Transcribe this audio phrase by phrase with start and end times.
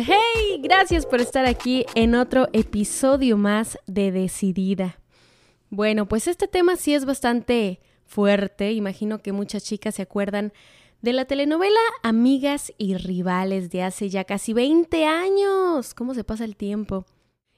[0.00, 5.00] Hey, gracias por estar aquí en otro episodio más de Decidida.
[5.70, 8.70] Bueno, pues este tema sí es bastante fuerte.
[8.70, 10.52] Imagino que muchas chicas se acuerdan
[11.02, 15.94] de la telenovela Amigas y Rivales de hace ya casi 20 años.
[15.94, 17.04] ¿Cómo se pasa el tiempo?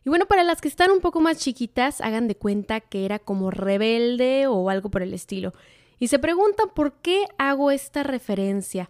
[0.06, 3.18] Y bueno, para las que están un poco más chiquitas, hagan de cuenta que era
[3.18, 5.52] como rebelde o algo por el estilo.
[5.98, 8.88] Y se preguntan por qué hago esta referencia.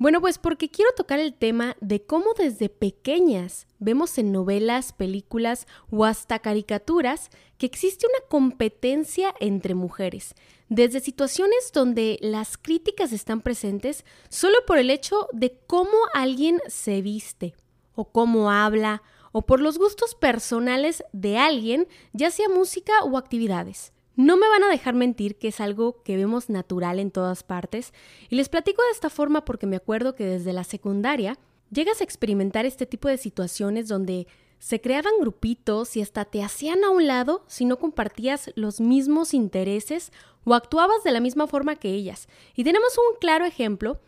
[0.00, 5.66] Bueno, pues porque quiero tocar el tema de cómo desde pequeñas vemos en novelas, películas
[5.90, 10.34] o hasta caricaturas que existe una competencia entre mujeres,
[10.70, 17.02] desde situaciones donde las críticas están presentes solo por el hecho de cómo alguien se
[17.02, 17.54] viste
[17.94, 23.92] o cómo habla o por los gustos personales de alguien, ya sea música o actividades.
[24.20, 27.94] No me van a dejar mentir que es algo que vemos natural en todas partes,
[28.28, 31.38] y les platico de esta forma porque me acuerdo que desde la secundaria
[31.70, 34.26] llegas a experimentar este tipo de situaciones donde
[34.58, 39.32] se creaban grupitos y hasta te hacían a un lado si no compartías los mismos
[39.32, 40.12] intereses
[40.44, 42.28] o actuabas de la misma forma que ellas.
[42.54, 44.00] Y tenemos un claro ejemplo.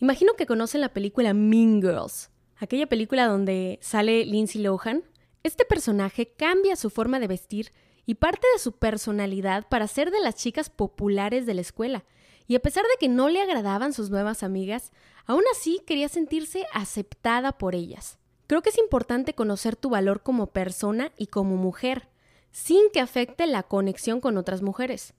[0.00, 5.04] Imagino que conocen la película Mean Girls, aquella película donde sale Lindsay Lohan.
[5.44, 7.70] Este personaje cambia su forma de vestir
[8.06, 12.04] y parte de su personalidad para ser de las chicas populares de la escuela.
[12.48, 14.92] Y a pesar de que no le agradaban sus nuevas amigas,
[15.26, 18.18] aún así quería sentirse aceptada por ellas.
[18.46, 22.08] Creo que es importante conocer tu valor como persona y como mujer,
[22.50, 25.14] sin que afecte la conexión con otras mujeres.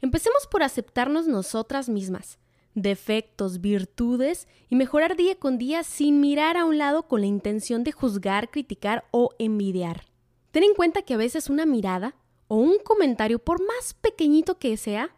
[0.00, 2.38] Empecemos por aceptarnos nosotras mismas,
[2.74, 7.84] defectos, virtudes y mejorar día con día sin mirar a un lado con la intención
[7.84, 10.04] de juzgar, criticar o envidiar.
[10.50, 12.14] Ten en cuenta que a veces una mirada
[12.46, 15.14] o un comentario, por más pequeñito que sea,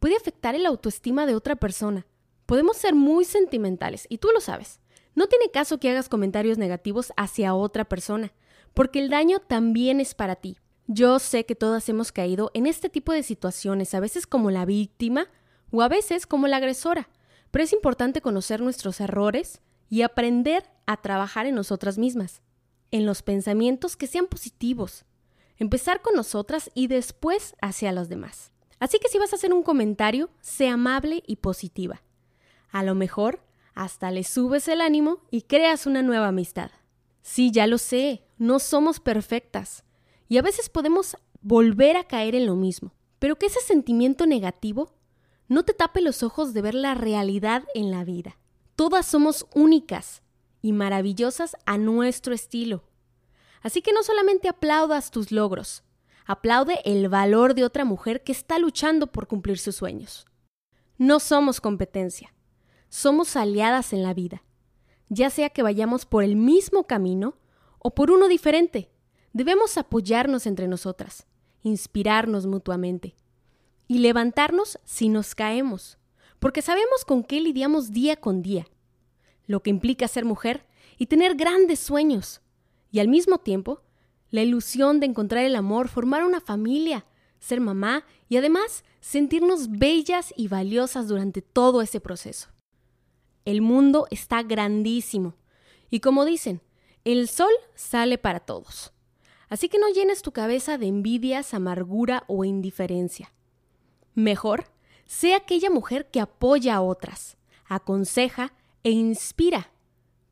[0.00, 2.06] puede afectar el autoestima de otra persona.
[2.46, 4.80] Podemos ser muy sentimentales, y tú lo sabes.
[5.14, 8.32] No tiene caso que hagas comentarios negativos hacia otra persona,
[8.74, 10.58] porque el daño también es para ti.
[10.88, 14.64] Yo sé que todas hemos caído en este tipo de situaciones, a veces como la
[14.64, 15.28] víctima
[15.70, 17.08] o a veces como la agresora,
[17.50, 22.42] pero es importante conocer nuestros errores y aprender a trabajar en nosotras mismas
[22.90, 25.04] en los pensamientos que sean positivos.
[25.58, 28.52] Empezar con nosotras y después hacia los demás.
[28.78, 32.02] Así que si vas a hacer un comentario, sé amable y positiva.
[32.70, 33.40] A lo mejor
[33.74, 36.70] hasta le subes el ánimo y creas una nueva amistad.
[37.22, 39.84] Sí, ya lo sé, no somos perfectas.
[40.28, 42.92] Y a veces podemos volver a caer en lo mismo.
[43.18, 44.94] Pero que ese sentimiento negativo
[45.48, 48.38] no te tape los ojos de ver la realidad en la vida.
[48.74, 50.22] Todas somos únicas
[50.66, 52.82] y maravillosas a nuestro estilo.
[53.62, 55.84] Así que no solamente aplaudas tus logros,
[56.24, 60.26] aplaude el valor de otra mujer que está luchando por cumplir sus sueños.
[60.98, 62.34] No somos competencia,
[62.88, 64.42] somos aliadas en la vida,
[65.08, 67.36] ya sea que vayamos por el mismo camino
[67.78, 68.90] o por uno diferente.
[69.32, 71.28] Debemos apoyarnos entre nosotras,
[71.62, 73.14] inspirarnos mutuamente
[73.86, 75.96] y levantarnos si nos caemos,
[76.40, 78.66] porque sabemos con qué lidiamos día con día
[79.46, 80.66] lo que implica ser mujer
[80.98, 82.40] y tener grandes sueños.
[82.90, 83.82] Y al mismo tiempo,
[84.30, 87.06] la ilusión de encontrar el amor, formar una familia,
[87.38, 92.48] ser mamá y además sentirnos bellas y valiosas durante todo ese proceso.
[93.44, 95.36] El mundo está grandísimo
[95.90, 96.60] y como dicen,
[97.04, 98.92] el sol sale para todos.
[99.48, 103.32] Así que no llenes tu cabeza de envidias, amargura o indiferencia.
[104.14, 104.64] Mejor,
[105.06, 107.36] sé aquella mujer que apoya a otras,
[107.66, 108.52] aconseja
[108.82, 109.70] e inspira,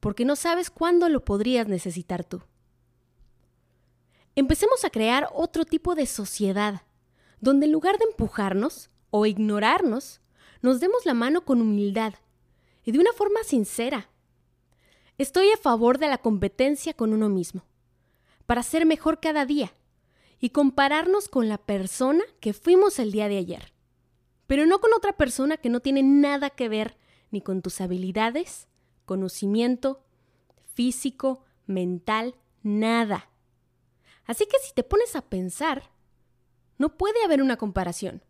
[0.00, 2.42] porque no sabes cuándo lo podrías necesitar tú.
[4.36, 6.82] Empecemos a crear otro tipo de sociedad,
[7.40, 10.20] donde en lugar de empujarnos o ignorarnos,
[10.60, 12.14] nos demos la mano con humildad
[12.84, 14.08] y de una forma sincera.
[15.18, 17.64] Estoy a favor de la competencia con uno mismo,
[18.46, 19.72] para ser mejor cada día
[20.40, 23.72] y compararnos con la persona que fuimos el día de ayer,
[24.46, 26.96] pero no con otra persona que no tiene nada que ver
[27.30, 28.68] ni con tus habilidades,
[29.04, 30.02] conocimiento,
[30.74, 33.30] físico, mental, nada.
[34.26, 35.90] Así que si te pones a pensar,
[36.78, 38.22] no puede haber una comparación.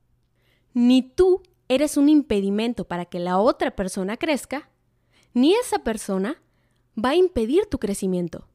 [0.73, 4.70] Ni tú eres un impedimento para que la otra persona crezca,
[5.32, 6.43] ni esa persona
[7.02, 8.49] va a impedir tu crecimiento.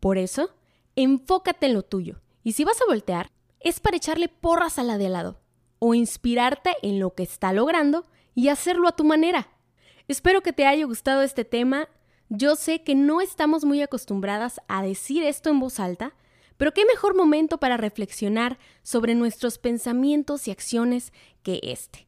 [0.00, 0.54] Por eso,
[0.94, 2.20] enfócate en lo tuyo.
[2.42, 3.30] Y si vas a voltear,
[3.60, 5.40] es para echarle porras a la de al lado
[5.78, 9.48] o inspirarte en lo que está logrando y hacerlo a tu manera.
[10.08, 11.88] Espero que te haya gustado este tema.
[12.28, 16.14] Yo sé que no estamos muy acostumbradas a decir esto en voz alta,
[16.56, 21.12] pero qué mejor momento para reflexionar sobre nuestros pensamientos y acciones
[21.42, 22.06] que este.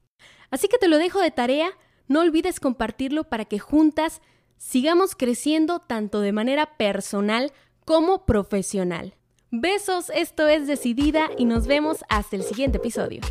[0.50, 1.70] Así que te lo dejo de tarea,
[2.06, 4.22] no olvides compartirlo para que juntas
[4.56, 7.52] sigamos creciendo tanto de manera personal
[7.84, 9.14] como profesional.
[9.50, 13.22] Besos, esto es Decidida y nos vemos hasta el siguiente episodio.